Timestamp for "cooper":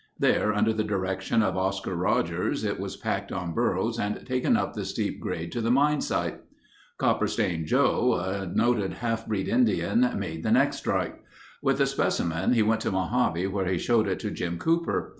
14.57-15.09